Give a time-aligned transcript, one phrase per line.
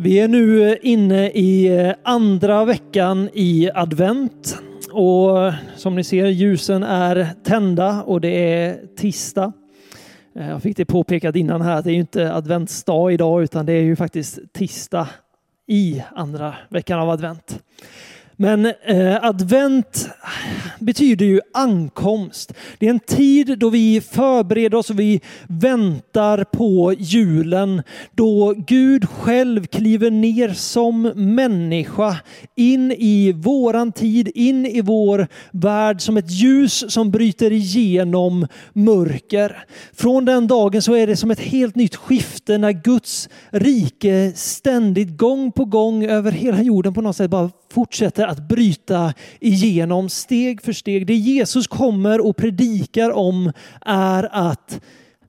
[0.00, 4.58] Vi är nu eh, inne i eh, andra veckan i advent
[4.92, 9.52] och som ni ser ljusen är tända och det är tisdag.
[10.34, 13.66] Eh, jag fick det påpekat innan här att det är ju inte adventsdag idag utan
[13.66, 15.08] det är ju faktiskt tisdag
[15.66, 17.62] i andra veckan av advent.
[18.40, 20.08] Men eh, advent
[20.78, 22.52] betyder ju ankomst.
[22.78, 27.82] Det är en tid då vi förbereder oss och vi väntar på julen.
[28.12, 32.16] Då Gud själv kliver ner som människa
[32.56, 39.64] in i våran tid, in i vår värld som ett ljus som bryter igenom mörker.
[39.92, 45.18] Från den dagen så är det som ett helt nytt skifte när Guds rike ständigt
[45.18, 50.62] gång på gång över hela jorden på något sätt bara fortsätter att bryta igenom steg
[50.62, 51.06] för steg.
[51.06, 53.52] Det Jesus kommer och predikar om
[53.86, 54.80] är att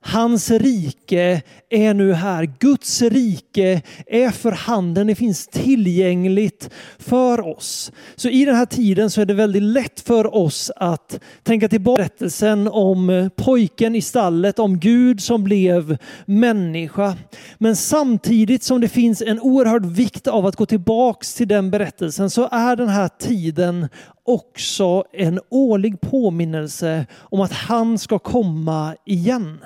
[0.02, 2.54] Hans rike är nu här.
[2.60, 5.08] Guds rike är för handen.
[5.08, 6.70] Det finns tillgängligt
[7.00, 7.92] för oss.
[8.16, 12.00] Så i den här tiden så är det väldigt lätt för oss att tänka tillbaka
[12.00, 17.18] berättelsen om eh, pojken i stallet, om Gud som blev människa.
[17.58, 22.30] Men samtidigt som det finns en oerhörd vikt av att gå tillbaks till den berättelsen
[22.30, 23.88] så är den här tiden
[24.24, 29.60] också en årlig påminnelse om att han ska komma igen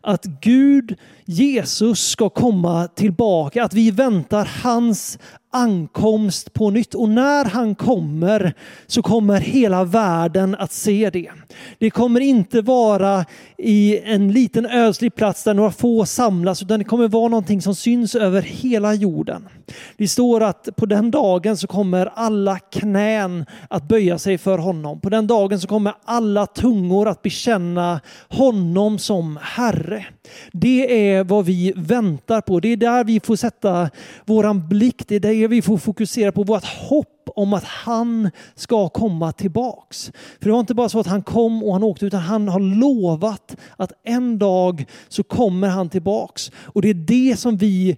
[0.00, 5.18] att Gud, Jesus ska komma tillbaka, att vi väntar hans
[5.50, 6.94] ankomst på nytt.
[6.94, 8.54] Och när han kommer
[8.86, 11.30] så kommer hela världen att se det.
[11.78, 13.24] Det kommer inte vara
[13.58, 17.74] i en liten ödslig plats där några få samlas utan det kommer vara någonting som
[17.74, 19.48] syns över hela jorden.
[19.96, 25.00] Det står att på den dagen så kommer alla knän att böja sig för honom.
[25.00, 30.06] På den dagen så kommer alla tungor att bekänna honom som Herre.
[30.52, 32.60] Det är vad vi väntar på.
[32.60, 33.90] Det är där vi får sätta
[34.24, 35.02] våran blick.
[35.08, 40.12] Det är det vi får fokusera på vårt hopp om att han ska komma tillbaks.
[40.14, 42.60] För det var inte bara så att han kom och han åkte utan han har
[42.60, 46.52] lovat att en dag så kommer han tillbaks.
[46.64, 47.96] Och det är det som vi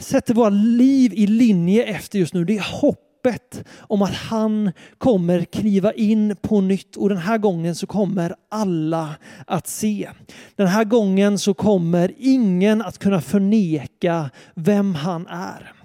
[0.00, 2.44] sätter våra liv i linje efter just nu.
[2.44, 7.74] Det är hoppet om att han kommer kliva in på nytt och den här gången
[7.74, 9.14] så kommer alla
[9.46, 10.10] att se.
[10.56, 15.83] Den här gången så kommer ingen att kunna förneka vem han är.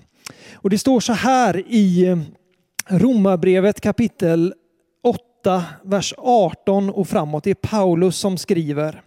[0.61, 2.17] Och det står så här i eh,
[2.87, 4.53] Romarbrevet kapitel
[5.03, 7.43] 8, vers 18 och framåt.
[7.43, 9.01] Det är Paulus som skriver.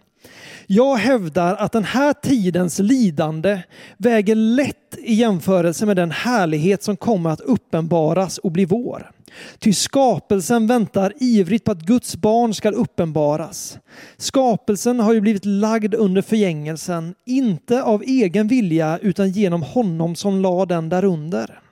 [0.67, 3.61] Jag hävdar att den här tidens lidande
[3.97, 9.11] väger lätt i jämförelse med den härlighet som kommer att uppenbaras och bli vår.
[9.59, 13.77] Ty skapelsen väntar ivrigt på att Guds barn ska uppenbaras.
[14.17, 20.41] Skapelsen har ju blivit lagd under förgängelsen, inte av egen vilja utan genom honom som
[20.41, 21.62] lade den därunder.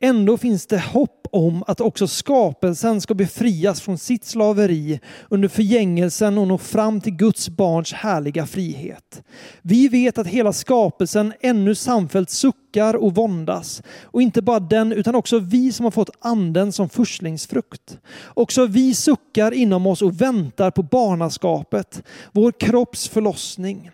[0.00, 6.38] Ändå finns det hopp om att också skapelsen ska befrias från sitt slaveri under förgängelsen
[6.38, 9.22] och nå fram till Guds barns härliga frihet.
[9.62, 13.82] Vi vet att hela skapelsen ännu samfällt suckar och våndas.
[14.02, 17.98] Och inte bara den, utan också vi som har fått anden som förstlingsfrukt.
[18.24, 22.02] Också vi suckar inom oss och väntar på barnaskapet,
[22.32, 23.90] vår kropps förlossning.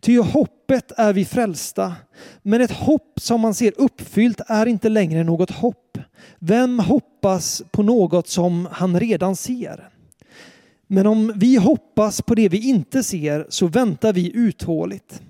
[0.00, 1.94] Ty hoppet är vi frälsta.
[2.42, 5.98] Men ett hopp som man ser uppfyllt är inte längre något hopp.
[6.38, 9.88] Vem hoppas på något som han redan ser?
[10.86, 15.22] Men om vi hoppas på det vi inte ser så väntar vi uthålligt.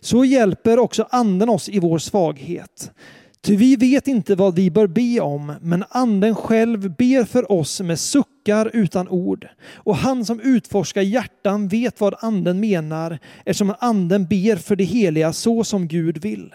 [0.00, 2.92] Så hjälper också anden oss i vår svaghet.
[3.40, 7.80] Ty vi vet inte vad vi bör be om, men anden själv ber för oss
[7.80, 9.48] med suckar utan ord.
[9.74, 15.32] Och han som utforskar hjärtan vet vad anden menar, eftersom anden ber för det heliga
[15.32, 16.54] så som Gud vill.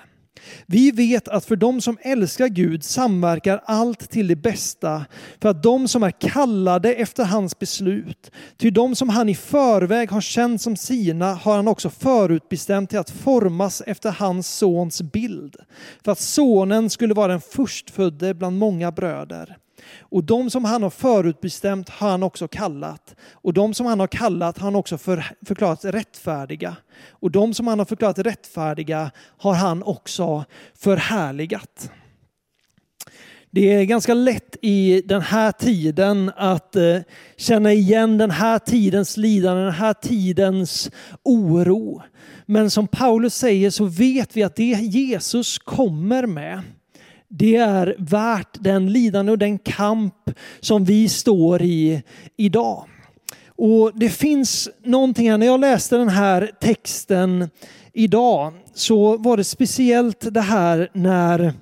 [0.66, 5.06] Vi vet att för dem som älskar Gud samverkar allt till det bästa
[5.42, 10.12] för att de som är kallade efter hans beslut, till de som han i förväg
[10.12, 15.56] har känt som sina har han också förutbestämt till att formas efter hans sons bild,
[16.04, 19.58] för att sonen skulle vara den förstfödde bland många bröder.
[20.00, 23.16] Och de som han har förutbestämt har han också kallat.
[23.32, 26.76] Och de som han har kallat har han också för, förklarat rättfärdiga.
[27.10, 30.46] Och de som han har förklarat rättfärdiga har han också
[30.76, 31.92] förhärligat.
[33.52, 36.98] Det är ganska lätt i den här tiden att eh,
[37.38, 40.92] känna igen den här tidens lidande, den här tidens
[41.24, 42.02] oro.
[42.46, 46.62] Men som Paulus säger så vet vi att det Jesus kommer med
[47.36, 52.04] det är värt den lidande och den kamp som vi står i
[52.38, 52.86] idag.
[53.48, 57.50] Och det finns någonting här, när jag läste den här texten
[57.94, 61.54] idag så var det speciellt det här när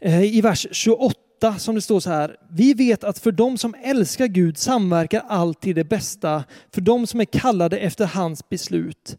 [0.00, 1.14] eh, i vers 28
[1.58, 2.36] som det står så här.
[2.50, 7.06] Vi vet att för dem som älskar Gud samverkar allt till det bästa, för dem
[7.06, 9.16] som är kallade efter hans beslut.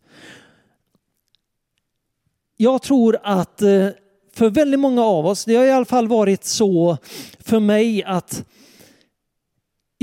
[2.58, 3.88] Jag tror att eh,
[4.36, 6.98] för väldigt många av oss, det har i alla fall varit så
[7.40, 8.44] för mig att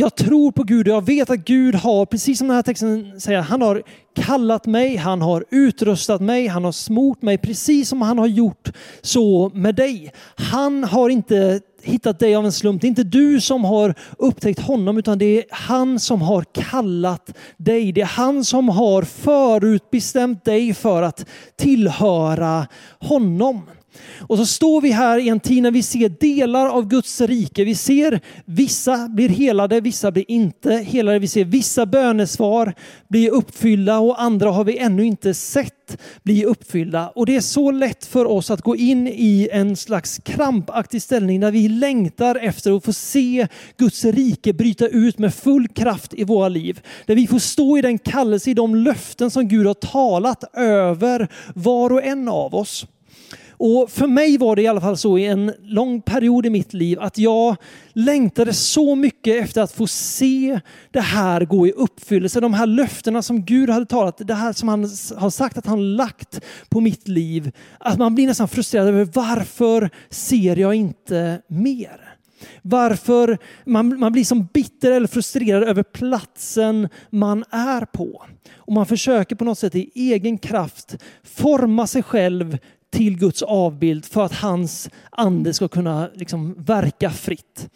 [0.00, 3.20] jag tror på Gud och jag vet att Gud har, precis som den här texten
[3.20, 3.82] säger, han har
[4.16, 8.72] kallat mig, han har utrustat mig, han har smort mig precis som han har gjort
[9.02, 10.12] så med dig.
[10.36, 12.80] Han har inte hittat dig av en slump.
[12.80, 17.36] Det är inte du som har upptäckt honom utan det är han som har kallat
[17.56, 17.92] dig.
[17.92, 21.26] Det är han som har förutbestämt dig för att
[21.56, 22.66] tillhöra
[23.00, 23.62] honom.
[24.20, 27.64] Och så står vi här i en tid när vi ser delar av Guds rike.
[27.64, 31.18] Vi ser vissa blir helade, vissa blir inte helade.
[31.18, 32.74] Vi ser vissa bönesvar
[33.08, 35.74] bli uppfyllda och andra har vi ännu inte sett
[36.22, 37.08] bli uppfyllda.
[37.08, 41.40] Och det är så lätt för oss att gå in i en slags krampaktig ställning
[41.40, 43.46] där vi längtar efter att få se
[43.76, 46.80] Guds rike bryta ut med full kraft i våra liv.
[47.06, 51.28] Där vi får stå i den kallelse, i de löften som Gud har talat över
[51.54, 52.86] var och en av oss.
[53.58, 56.72] Och för mig var det i alla fall så i en lång period i mitt
[56.72, 57.56] liv att jag
[57.92, 60.60] längtade så mycket efter att få se
[60.90, 62.40] det här gå i uppfyllelse.
[62.40, 64.80] De här löftena som Gud hade talat, det här som han
[65.16, 67.52] har sagt att han lagt på mitt liv.
[67.80, 72.14] Att man blir nästan frustrerad över varför ser jag inte mer?
[72.62, 78.24] Varför man, man blir som bitter eller frustrerad över platsen man är på.
[78.56, 82.58] Och man försöker på något sätt i egen kraft forma sig själv
[82.90, 87.68] till Guds avbild för att hans ande ska kunna liksom verka fritt.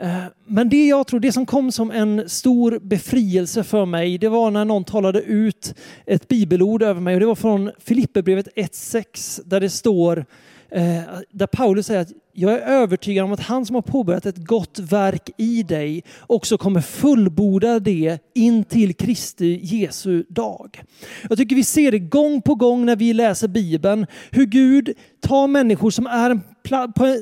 [0.00, 4.28] Eh, men det jag tror, det som kom som en stor befrielse för mig, det
[4.28, 5.74] var när någon talade ut
[6.06, 10.24] ett bibelord över mig och det var från Filipperbrevet 1.6 där det står
[10.70, 14.46] eh, där Paulus säger att jag är övertygad om att han som har påbörjat ett
[14.46, 20.82] gott verk i dig också kommer fullborda det in till Kristi Jesu dag.
[21.28, 25.46] Jag tycker vi ser det gång på gång när vi läser Bibeln, hur Gud tar
[25.46, 26.40] människor som är,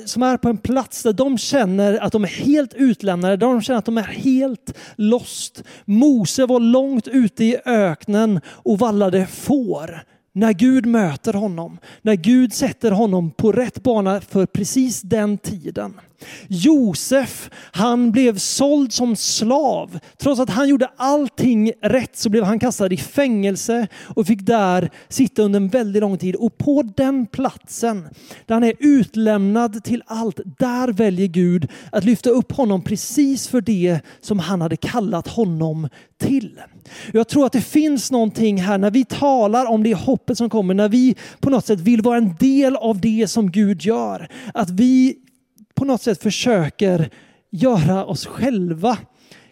[0.07, 3.61] som är på en plats där de känner att de är helt utlämnade, där de
[3.61, 5.63] känner att de är helt lost.
[5.85, 10.03] Mose var långt ute i öknen och vallade får.
[10.33, 15.93] När Gud möter honom, när Gud sätter honom på rätt bana för precis den tiden.
[16.47, 19.99] Josef, han blev såld som slav.
[20.17, 24.89] Trots att han gjorde allting rätt så blev han kastad i fängelse och fick där
[25.09, 26.35] sitta under en väldigt lång tid.
[26.35, 28.09] Och på den platsen,
[28.45, 33.61] där han är utlämnad till allt, där väljer Gud att lyfta upp honom precis för
[33.61, 36.59] det som han hade kallat honom till.
[37.13, 40.73] Jag tror att det finns någonting här när vi talar om det hoppet som kommer,
[40.73, 44.27] när vi på något sätt vill vara en del av det som Gud gör.
[44.53, 45.15] Att vi
[45.75, 47.09] på något sätt försöker
[47.51, 48.97] göra oss själva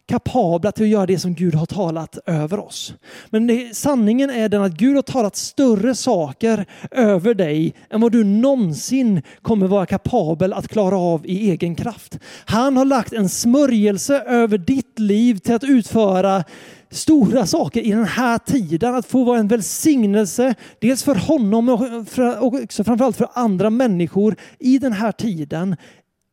[0.10, 2.94] kapabla till att göra det som Gud har talat över oss.
[3.30, 8.12] Men det, sanningen är den att Gud har talat större saker över dig än vad
[8.12, 12.20] du någonsin kommer vara kapabel att klara av i egen kraft.
[12.46, 16.44] Han har lagt en smörjelse över ditt liv till att utföra
[16.92, 18.96] stora saker i den här tiden.
[18.96, 24.78] Att få vara en välsignelse, dels för honom och också framförallt för andra människor i
[24.78, 25.76] den här tiden.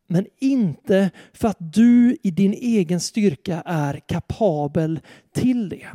[0.07, 5.01] Men inte för att du i din egen styrka är kapabel
[5.35, 5.87] till det.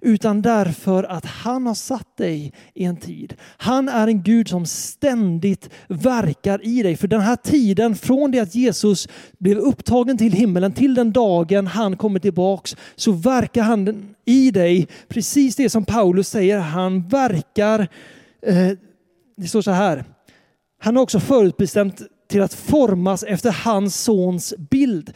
[0.00, 3.34] Utan därför att han har satt dig i en tid.
[3.56, 6.96] Han är en Gud som ständigt verkar i dig.
[6.96, 9.08] För den här tiden från det att Jesus
[9.38, 14.88] blev upptagen till himmelen till den dagen han kommer tillbaks så verkar han i dig
[15.08, 16.58] precis det som Paulus säger.
[16.58, 17.80] Han verkar,
[18.42, 18.70] eh,
[19.36, 20.04] det står så här,
[20.80, 25.12] han har också förutbestämt till att formas efter hans sons bild.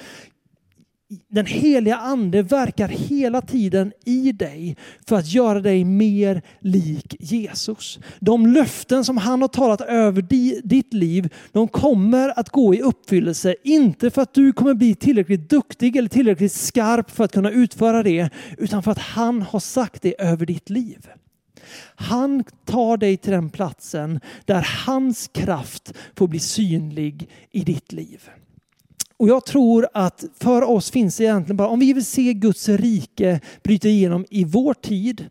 [1.28, 4.76] Den heliga ande verkar hela tiden i dig
[5.06, 7.98] för att göra dig mer lik Jesus.
[8.20, 10.22] De löften som han har talat över
[10.62, 13.54] ditt liv, de kommer att gå i uppfyllelse.
[13.64, 18.02] Inte för att du kommer bli tillräckligt duktig eller tillräckligt skarp för att kunna utföra
[18.02, 21.08] det, utan för att han har sagt det över ditt liv.
[21.94, 28.30] Han tar dig till den platsen där hans kraft får bli synlig i ditt liv.
[29.16, 32.68] Och jag tror att för oss finns det egentligen bara, om vi vill se Guds
[32.68, 35.26] rike bryta igenom i vår tid,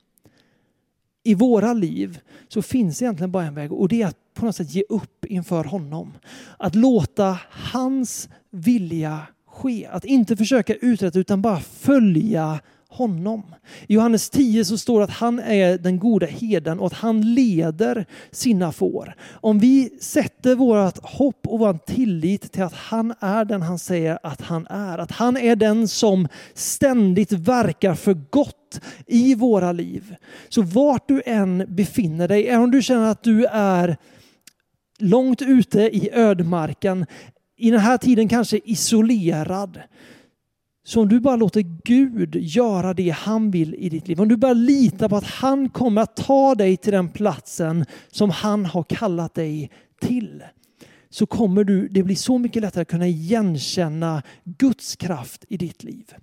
[1.24, 4.46] i våra liv, så finns det egentligen bara en väg och det är att på
[4.46, 6.14] något sätt ge upp inför honom.
[6.58, 9.88] Att låta hans vilja ske.
[9.92, 12.60] Att inte försöka uträtta utan bara följa
[12.92, 13.44] honom.
[13.88, 17.34] I Johannes 10 så står det att han är den goda heden och att han
[17.34, 19.16] leder sina får.
[19.34, 24.20] Om vi sätter vårt hopp och vår tillit till att han är den han säger
[24.24, 30.16] att han är, att han är den som ständigt verkar för gott i våra liv.
[30.50, 33.98] Så vart du än befinner dig, även om du känner att du är
[35.00, 37.06] långt ute i ödmarken,
[37.58, 39.80] i den här tiden kanske isolerad,
[40.84, 44.38] så om du bara låter Gud göra det han vill i ditt liv, om du
[44.38, 48.84] bara litar på att han kommer att ta dig till den platsen som han har
[48.84, 49.72] kallat dig
[50.02, 50.44] till,
[51.10, 55.84] så kommer du, det bli så mycket lättare att kunna igenkänna Guds kraft i ditt
[55.84, 56.14] liv.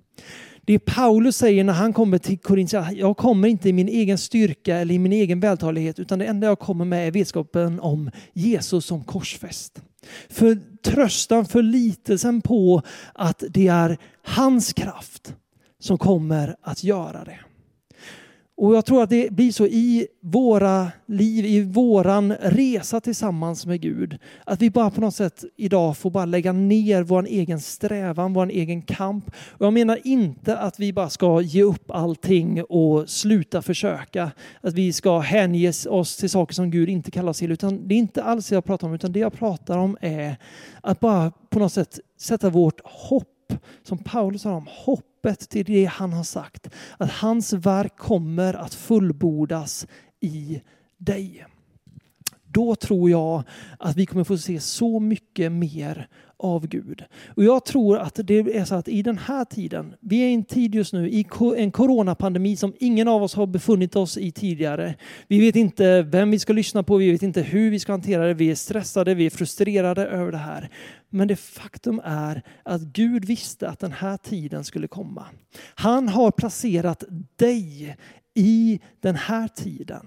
[0.61, 4.77] Det Paulus säger när han kommer till Korintierna, jag kommer inte i min egen styrka
[4.77, 8.85] eller i min egen vältalighet, utan det enda jag kommer med är vetskapen om Jesus
[8.85, 9.83] som korsfäst.
[10.29, 12.83] För tröstan, förlitelsen på
[13.15, 15.35] att det är hans kraft
[15.81, 17.41] som kommer att göra det.
[18.61, 23.81] Och jag tror att det blir så i våra liv, i våran resa tillsammans med
[23.81, 24.19] Gud.
[24.45, 28.51] Att vi bara på något sätt idag får bara lägga ner vår egen strävan, vår
[28.51, 29.31] egen kamp.
[29.51, 34.31] Och jag menar inte att vi bara ska ge upp allting och sluta försöka.
[34.61, 37.53] Att vi ska hänge oss till saker som Gud inte kallar oss till.
[37.53, 40.37] Utan det är inte alls det jag pratar om, utan det jag pratar om är
[40.81, 45.65] att bara på något sätt sätta vårt hopp, som Paulus sa om, hopp hoppet till
[45.65, 46.69] det han har sagt.
[46.99, 49.87] Att hans verk kommer att fullbordas
[50.21, 50.61] i
[50.99, 51.47] dig.
[52.45, 53.43] Då tror jag
[53.79, 56.09] att vi kommer få se så mycket mer
[56.39, 57.05] av Gud.
[57.37, 60.35] Och jag tror att det är så att i den här tiden, vi är i
[60.35, 61.27] en tid just nu i
[61.57, 64.95] en coronapandemi som ingen av oss har befunnit oss i tidigare.
[65.29, 68.27] Vi vet inte vem vi ska lyssna på, vi vet inte hur vi ska hantera
[68.27, 70.71] det, vi är stressade, vi är frustrerade över det här.
[71.11, 75.27] Men det faktum är att Gud visste att den här tiden skulle komma.
[75.75, 77.05] Han har placerat
[77.37, 77.97] dig
[78.35, 80.07] i den här tiden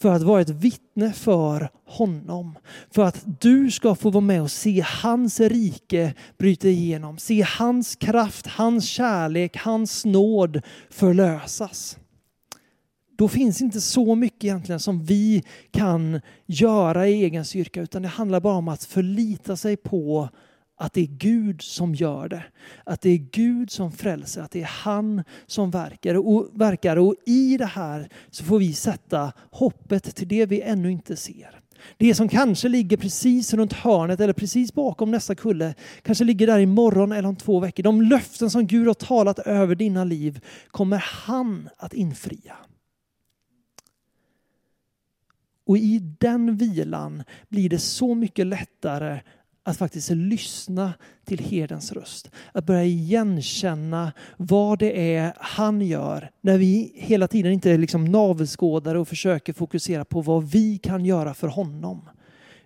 [0.00, 2.58] för att vara ett vittne för honom.
[2.90, 7.18] För att du ska få vara med och se hans rike bryta igenom.
[7.18, 11.98] Se hans kraft, hans kärlek, hans nåd förlösas.
[13.18, 18.08] Då finns inte så mycket egentligen som vi kan göra i egen styrka utan det
[18.08, 20.28] handlar bara om att förlita sig på
[20.80, 22.44] att det är Gud som gör det.
[22.84, 26.14] Att det är Gud som frälser, att det är han som verkar.
[26.14, 26.96] Och, verkar.
[26.96, 31.60] och i det här så får vi sätta hoppet till det vi ännu inte ser.
[31.96, 36.58] Det som kanske ligger precis runt hörnet eller precis bakom nästa kulle kanske ligger där
[36.58, 37.82] imorgon eller om två veckor.
[37.82, 42.56] De löften som Gud har talat över dina liv kommer han att infria.
[45.66, 49.20] Och i den vilan blir det så mycket lättare
[49.70, 50.92] att faktiskt lyssna
[51.24, 52.30] till herdens röst.
[52.52, 56.30] Att börja igenkänna vad det är han gör.
[56.40, 61.04] När vi hela tiden inte är liksom navelskådare och försöker fokusera på vad vi kan
[61.04, 62.08] göra för honom.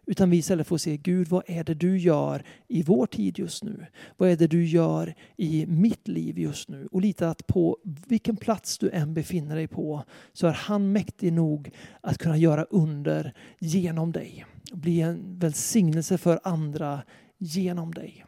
[0.07, 3.65] Utan vi istället får se Gud, vad är det du gör i vår tid just
[3.65, 3.87] nu?
[4.17, 6.89] Vad är det du gör i mitt liv just nu?
[6.93, 11.33] Och lita att på vilken plats du än befinner dig på så är han mäktig
[11.33, 11.71] nog
[12.01, 17.03] att kunna göra under genom dig bli en välsignelse för andra
[17.39, 18.25] genom dig.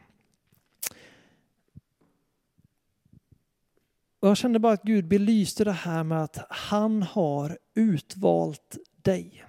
[4.19, 9.43] Och jag kände bara att Gud belyste det här med att han har utvalt dig.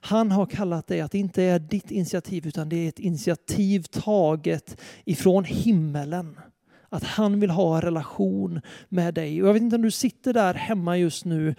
[0.00, 3.82] Han har kallat dig att det inte är ditt initiativ utan det är ett initiativ
[3.82, 6.38] taget ifrån himmelen.
[6.88, 9.42] Att han vill ha en relation med dig.
[9.42, 11.54] Och jag vet inte om du sitter där hemma just nu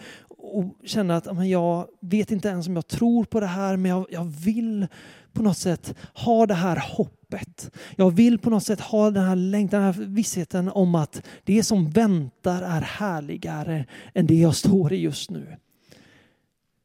[0.58, 3.92] och känner att men jag vet inte ens om jag tror på det här men
[3.92, 4.88] jag, jag vill
[5.34, 7.72] på något sätt ha det här hoppet.
[7.96, 11.64] Jag vill på något sätt ha den här längtan, den här vissheten om att det
[11.64, 15.58] som väntar är härligare än det jag står i just nu.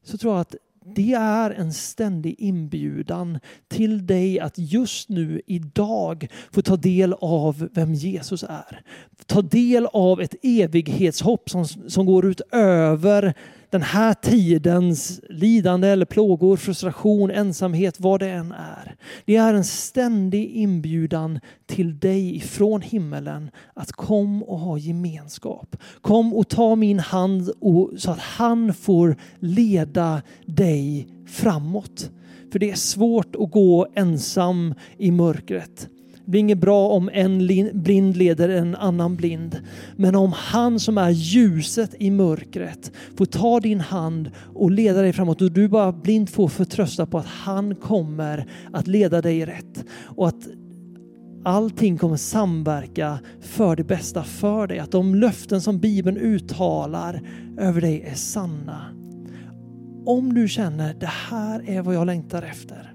[0.04, 0.54] Så tror jag att
[0.85, 7.69] det är en ständig inbjudan till dig att just nu, idag, få ta del av
[7.73, 8.83] vem Jesus är.
[9.26, 13.35] Ta del av ett evighetshopp som, som går utöver
[13.75, 18.97] den här tidens lidande eller plågor, frustration, ensamhet, vad det än är.
[19.25, 25.76] Det är en ständig inbjudan till dig ifrån himmelen att kom och ha gemenskap.
[26.00, 32.11] Kom och ta min hand och, så att han får leda dig framåt.
[32.52, 35.88] För det är svårt att gå ensam i mörkret.
[36.25, 37.38] Det blir inget bra om en
[37.73, 39.61] blind leder en annan blind.
[39.97, 45.12] Men om han som är ljuset i mörkret får ta din hand och leda dig
[45.12, 49.85] framåt och du bara blint får förtrösta på att han kommer att leda dig rätt.
[50.04, 50.49] Och att
[51.45, 54.78] allting kommer samverka för det bästa för dig.
[54.78, 57.23] Att de löften som Bibeln uttalar
[57.59, 58.85] över dig är sanna.
[60.07, 62.94] Om du känner det här är vad jag längtar efter.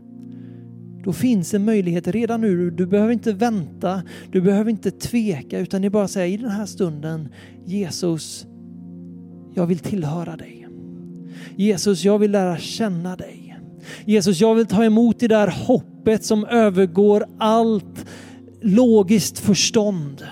[1.03, 2.71] Då finns en möjlighet redan nu.
[2.71, 6.37] Du behöver inte vänta, du behöver inte tveka utan det är bara att säga i
[6.37, 7.29] den här stunden
[7.65, 8.47] Jesus,
[9.53, 10.67] jag vill tillhöra dig.
[11.55, 13.57] Jesus, jag vill lära känna dig.
[14.05, 18.05] Jesus, jag vill ta emot det där hoppet som övergår allt
[18.61, 20.23] logiskt förstånd.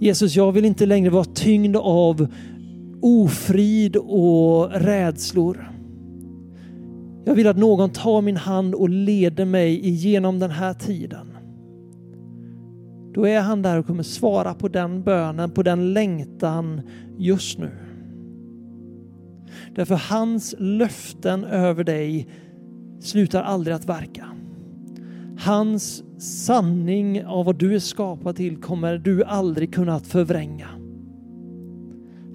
[0.00, 2.28] Jesus, jag vill inte längre vara tyngd av
[3.00, 5.77] ofrid och rädslor.
[7.28, 11.36] Jag vill att någon tar min hand och leder mig igenom den här tiden.
[13.14, 16.80] Då är han där och kommer svara på den bönen, på den längtan
[17.18, 17.70] just nu.
[19.74, 22.28] Därför hans löften över dig
[23.00, 24.24] slutar aldrig att verka.
[25.38, 26.04] Hans
[26.46, 30.68] sanning av vad du är skapad till kommer du aldrig kunna förvränga.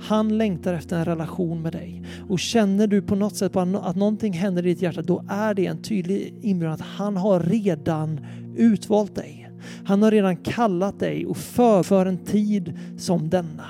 [0.07, 2.03] Han längtar efter en relation med dig.
[2.29, 5.65] Och känner du på något sätt att någonting händer i ditt hjärta, då är det
[5.65, 8.19] en tydlig inbjudan att han har redan
[8.55, 9.49] utvalt dig.
[9.85, 13.65] Han har redan kallat dig och för, för en tid som denna.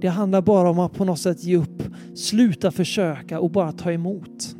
[0.00, 1.82] Det handlar bara om att på något sätt ge upp,
[2.14, 4.56] sluta försöka och bara ta emot.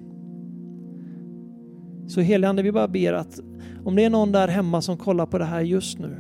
[2.09, 3.41] Så heligande, vi bara ber att
[3.85, 6.17] om det är någon där hemma som kollar på det här just nu,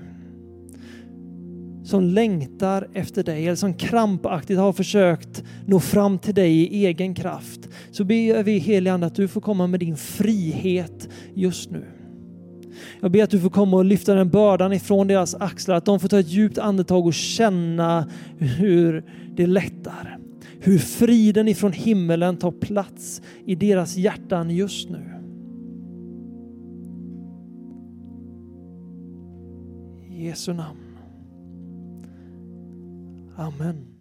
[1.87, 7.15] som längtar efter dig eller som krampaktigt har försökt nå fram till dig i egen
[7.15, 11.85] kraft, så ber vi heligande att du får komma med din frihet just nu.
[13.01, 16.01] Jag ber att du får komma och lyfta den bördan ifrån deras axlar, att de
[16.01, 19.05] får ta ett djupt andetag och känna hur
[19.37, 20.19] det lättar.
[20.61, 25.13] Hur friden ifrån himmelen tar plats i deras hjärtan just nu.
[30.11, 30.86] I Jesu namn.
[33.39, 33.87] Amen.